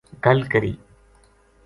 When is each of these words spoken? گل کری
گل 0.23 0.39
کری 0.51 0.73